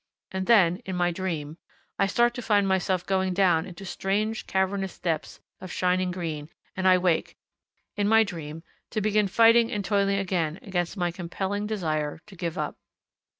[0.31, 1.59] And then in my dream
[1.99, 6.87] I start to find myself going down into strange cavernous depths of shining green, and
[6.87, 7.37] I wake
[7.95, 12.57] in my dream to begin fighting and toiling again against my compelling desire to give
[12.57, 12.77] up.